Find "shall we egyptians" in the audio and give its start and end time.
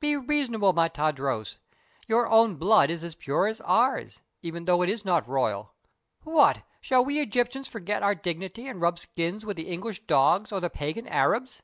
6.80-7.68